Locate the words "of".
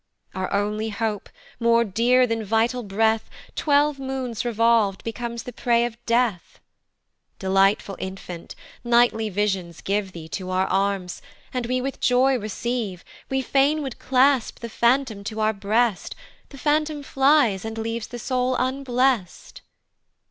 5.85-5.95